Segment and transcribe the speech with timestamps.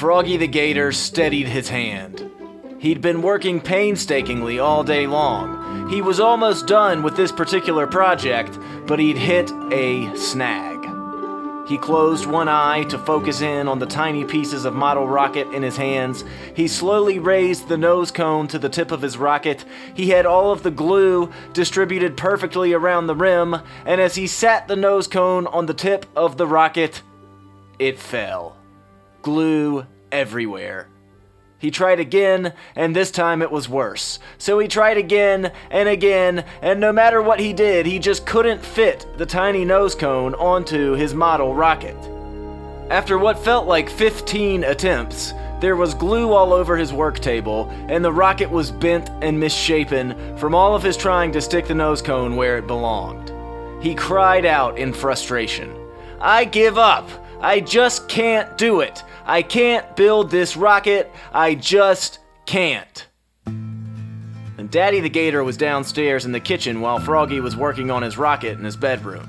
[0.00, 2.30] Froggy the Gator steadied his hand.
[2.78, 5.90] He'd been working painstakingly all day long.
[5.90, 10.78] He was almost done with this particular project, but he'd hit a snag.
[11.68, 15.62] He closed one eye to focus in on the tiny pieces of model rocket in
[15.62, 16.24] his hands.
[16.56, 19.66] He slowly raised the nose cone to the tip of his rocket.
[19.92, 23.54] He had all of the glue distributed perfectly around the rim,
[23.84, 27.02] and as he sat the nose cone on the tip of the rocket,
[27.78, 28.56] it fell.
[29.22, 30.88] Glue everywhere.
[31.58, 34.18] He tried again, and this time it was worse.
[34.38, 38.64] So he tried again and again, and no matter what he did, he just couldn't
[38.64, 41.96] fit the tiny nose cone onto his model rocket.
[42.88, 48.02] After what felt like 15 attempts, there was glue all over his work table, and
[48.02, 52.00] the rocket was bent and misshapen from all of his trying to stick the nose
[52.00, 53.30] cone where it belonged.
[53.82, 55.76] He cried out in frustration
[56.22, 57.08] I give up!
[57.40, 59.02] I just can't do it!
[59.26, 61.10] I can't build this rocket.
[61.32, 63.06] I just can't.
[63.46, 68.18] And Daddy the Gator was downstairs in the kitchen while Froggy was working on his
[68.18, 69.28] rocket in his bedroom.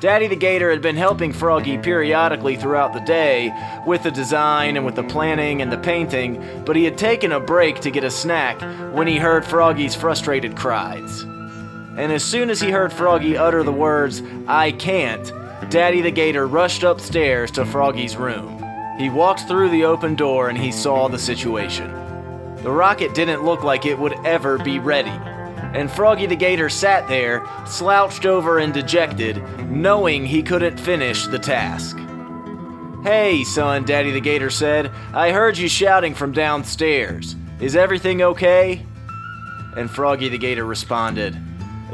[0.00, 3.52] Daddy the Gator had been helping Froggy periodically throughout the day
[3.86, 7.40] with the design and with the planning and the painting, but he had taken a
[7.40, 8.60] break to get a snack
[8.94, 11.22] when he heard Froggy's frustrated cries.
[11.22, 15.32] And as soon as he heard Froggy utter the words, I can't,
[15.72, 18.62] Daddy the Gator rushed upstairs to Froggy's room.
[18.98, 21.90] He walked through the open door and he saw the situation.
[22.56, 25.08] The rocket didn't look like it would ever be ready.
[25.08, 31.38] And Froggy the Gator sat there, slouched over and dejected, knowing he couldn't finish the
[31.38, 31.96] task.
[33.02, 34.90] Hey, son, Daddy the Gator said.
[35.14, 37.34] I heard you shouting from downstairs.
[37.60, 38.84] Is everything okay?
[39.74, 41.34] And Froggy the Gator responded,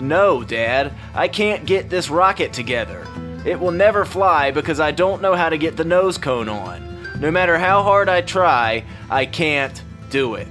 [0.00, 3.06] No, Dad, I can't get this rocket together.
[3.48, 7.18] It will never fly because I don't know how to get the nose cone on.
[7.18, 10.48] No matter how hard I try, I can't do it.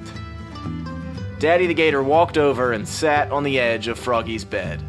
[1.38, 4.82] Daddy the Gator walked over and sat on the edge of Froggy's bed.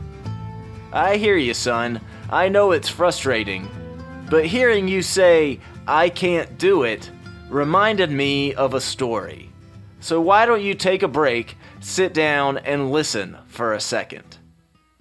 [0.90, 2.00] I hear you, son.
[2.30, 3.68] I know it's frustrating.
[4.30, 7.10] But hearing you say, I can't do it,
[7.50, 9.50] reminded me of a story.
[10.00, 14.37] So why don't you take a break, sit down, and listen for a second?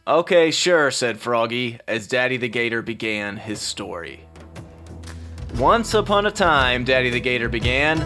[0.08, 4.22] Okay, sure, said Froggy as Daddy the Gator began his story.
[5.58, 8.06] Once upon a time, Daddy the Gator began,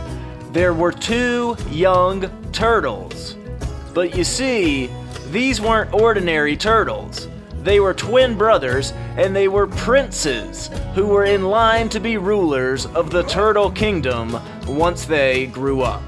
[0.51, 3.35] there were two young turtles.
[3.93, 4.89] But you see,
[5.27, 7.27] these weren't ordinary turtles.
[7.61, 12.87] They were twin brothers, and they were princes who were in line to be rulers
[12.87, 16.01] of the Turtle Kingdom once they grew up.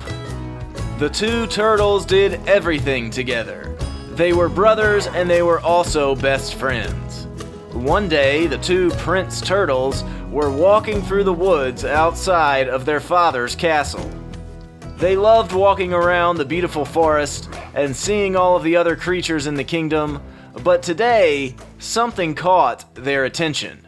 [0.98, 3.73] The two turtles did everything together.
[4.16, 7.26] They were brothers and they were also best friends.
[7.74, 13.56] One day, the two prince turtles were walking through the woods outside of their father's
[13.56, 14.08] castle.
[14.98, 19.56] They loved walking around the beautiful forest and seeing all of the other creatures in
[19.56, 20.22] the kingdom,
[20.64, 23.88] but today, something caught their attention.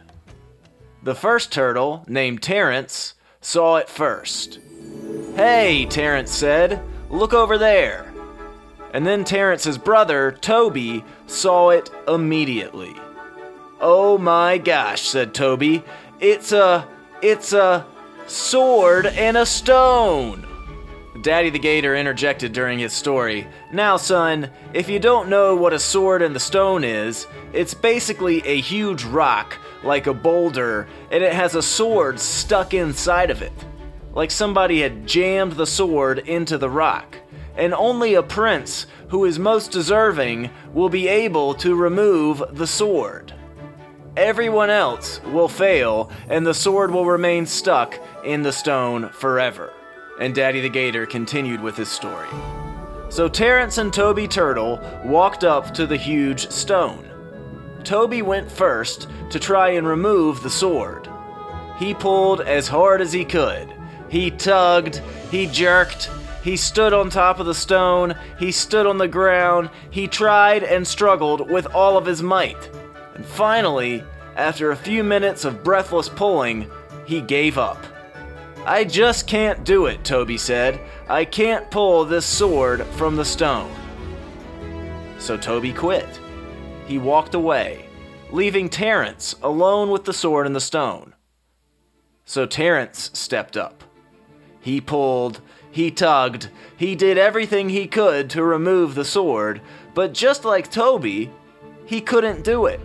[1.04, 4.58] The first turtle, named Terrence, saw it first.
[5.36, 8.12] Hey, Terrence said, look over there.
[8.96, 12.96] And then Terrence's brother, Toby, saw it immediately.
[13.78, 15.84] Oh my gosh, said Toby.
[16.18, 16.88] It's a.
[17.20, 17.86] It's a
[18.26, 20.46] sword and a stone.
[21.20, 23.46] Daddy the Gator interjected during his story.
[23.70, 28.40] Now, son, if you don't know what a sword and the stone is, it's basically
[28.46, 33.52] a huge rock, like a boulder, and it has a sword stuck inside of it.
[34.14, 37.18] Like somebody had jammed the sword into the rock.
[37.56, 43.32] And only a prince who is most deserving will be able to remove the sword.
[44.16, 49.72] Everyone else will fail, and the sword will remain stuck in the stone forever.
[50.18, 52.28] And Daddy the Gator continued with his story.
[53.08, 57.08] So Terrence and Toby Turtle walked up to the huge stone.
[57.84, 61.08] Toby went first to try and remove the sword.
[61.78, 63.72] He pulled as hard as he could.
[64.08, 66.10] He tugged, he jerked,
[66.46, 70.86] he stood on top of the stone, he stood on the ground, he tried and
[70.86, 72.70] struggled with all of his might.
[73.16, 74.04] And finally,
[74.36, 76.70] after a few minutes of breathless pulling,
[77.04, 77.84] he gave up.
[78.64, 80.78] I just can't do it, Toby said.
[81.08, 83.74] I can't pull this sword from the stone.
[85.18, 86.20] So Toby quit.
[86.86, 87.86] He walked away,
[88.30, 91.12] leaving Terence alone with the sword and the stone.
[92.24, 93.82] So Terence stepped up.
[94.60, 95.40] He pulled,
[95.76, 99.60] he tugged, he did everything he could to remove the sword,
[99.92, 101.30] but just like Toby,
[101.84, 102.80] he couldn't do it.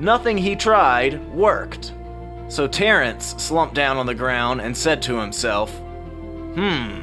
[0.00, 1.92] Nothing he tried worked.
[2.48, 5.70] So Terence slumped down on the ground and said to himself,
[6.56, 7.02] Hmm.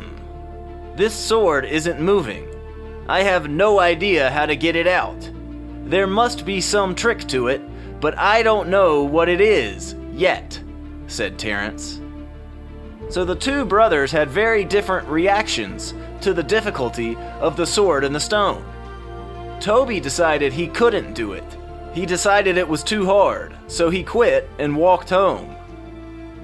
[0.97, 2.49] This sword isn't moving.
[3.07, 5.31] I have no idea how to get it out.
[5.85, 7.61] There must be some trick to it,
[8.01, 10.61] but I don't know what it is yet,
[11.07, 12.01] said Terence.
[13.09, 18.15] So the two brothers had very different reactions to the difficulty of the sword and
[18.15, 18.65] the stone.
[19.59, 21.43] Toby decided he couldn't do it.
[21.93, 25.55] He decided it was too hard, so he quit and walked home.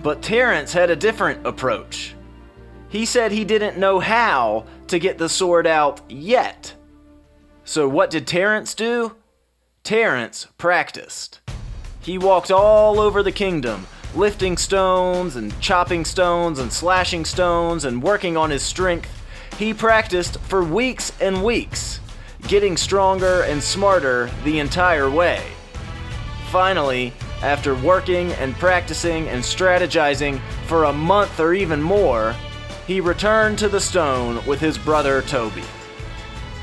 [0.02, 2.16] But Terence had a different approach.
[2.90, 6.74] He said he didn't know how to get the sword out yet.
[7.64, 9.16] So what did Terence do?
[9.84, 11.40] Terence practiced.
[12.02, 18.04] He walked all over the kingdom, lifting stones and chopping stones and slashing stones and
[18.04, 19.10] working on his strength.
[19.58, 22.00] He practiced for weeks and weeks,
[22.48, 25.44] getting stronger and smarter the entire way.
[26.50, 32.36] Finally, after working and practicing and strategizing for a month or even more,
[32.86, 35.64] he returned to the stone with his brother Toby.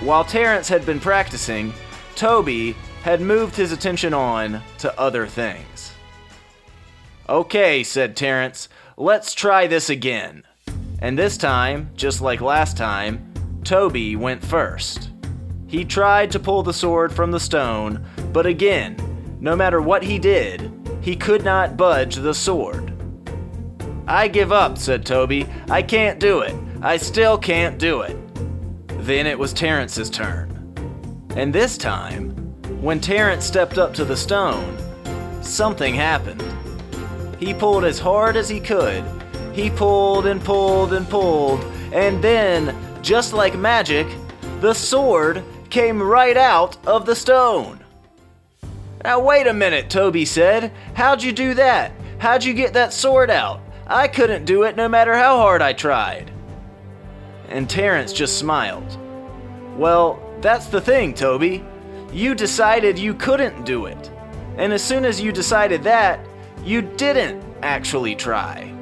[0.00, 1.72] While Terence had been practicing,
[2.14, 5.92] Toby had moved his attention on to other things.
[7.28, 10.44] Okay, said Terence, let's try this again.
[11.00, 13.32] And this time, just like last time,
[13.64, 15.10] Toby went first.
[15.66, 18.02] He tried to pull the sword from the stone,
[18.32, 18.96] but again,
[19.40, 20.72] no matter what he did,
[21.02, 22.94] he could not budge the sword.
[24.06, 25.46] I give up, said Toby.
[25.68, 26.54] I can't do it.
[26.80, 28.16] I still can't do it.
[29.04, 30.54] Then it was Terence's turn.
[31.36, 32.30] And this time,
[32.80, 34.78] when Terence stepped up to the stone,
[35.42, 36.42] something happened.
[37.38, 39.04] He pulled as hard as he could.
[39.52, 44.06] He pulled and pulled and pulled, and then, just like magic,
[44.60, 47.84] the sword came right out of the stone.
[49.04, 50.72] Now, wait a minute, Toby said.
[50.94, 51.92] How'd you do that?
[52.18, 53.60] How'd you get that sword out?
[53.86, 56.30] I couldn't do it no matter how hard I tried.
[57.48, 58.98] And Terence just smiled.
[59.76, 61.64] Well, that's the thing, Toby.
[62.12, 64.10] You decided you couldn't do it.
[64.56, 66.20] And as soon as you decided that,
[66.64, 68.74] you didn't actually try.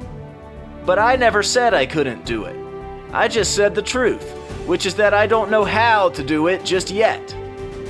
[0.85, 2.55] But I never said I couldn't do it.
[3.11, 4.29] I just said the truth,
[4.65, 7.35] which is that I don't know how to do it just yet.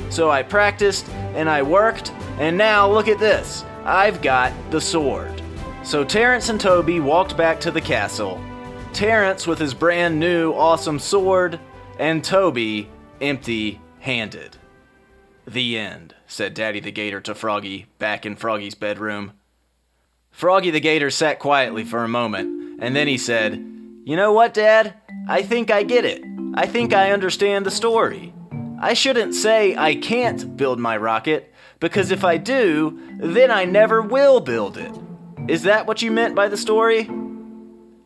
[0.09, 5.41] So I practiced and I worked, and now look at this I've got the sword.
[5.83, 8.41] So Terence and Toby walked back to the castle.
[8.93, 11.59] Terence with his brand new awesome sword,
[11.99, 12.89] and Toby
[13.21, 14.57] empty handed.
[15.47, 19.31] The end, said Daddy the Gator to Froggy back in Froggy's bedroom.
[20.31, 23.53] Froggy the Gator sat quietly for a moment, and then he said,
[24.06, 24.94] You know what, Dad?
[25.27, 26.24] I think I get it.
[26.53, 28.33] I think I understand the story.
[28.79, 34.01] I shouldn't say I can't build my rocket, because if I do, then I never
[34.01, 34.91] will build it.
[35.47, 37.09] Is that what you meant by the story?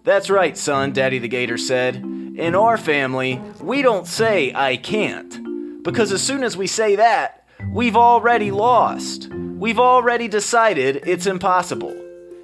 [0.03, 1.97] That's right, son, Daddy the Gator said.
[1.97, 7.45] In our family, we don't say I can't, because as soon as we say that,
[7.71, 9.29] we've already lost.
[9.29, 12.00] We've already decided it's impossible.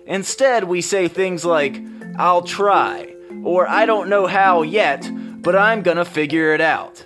[0.07, 1.81] Instead, we say things like,
[2.17, 3.13] I'll try,
[3.43, 5.09] or I don't know how yet,
[5.41, 7.05] but I'm gonna figure it out.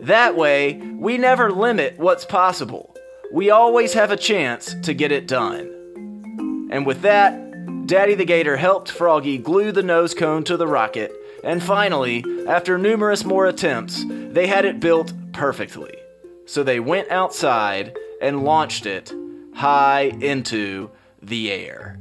[0.00, 2.94] That way, we never limit what's possible.
[3.32, 6.68] We always have a chance to get it done.
[6.70, 7.40] And with that,
[7.86, 11.12] Daddy the Gator helped Froggy glue the nose cone to the rocket,
[11.42, 15.94] and finally, after numerous more attempts, they had it built perfectly.
[16.46, 19.12] So they went outside and launched it
[19.54, 20.90] high into
[21.22, 21.98] the air.